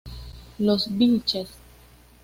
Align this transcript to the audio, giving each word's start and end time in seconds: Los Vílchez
Los 0.57 0.89
Vílchez 0.97 1.47